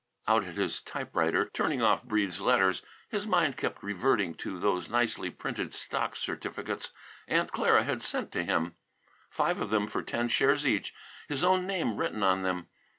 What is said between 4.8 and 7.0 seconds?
nicely printed stock certificates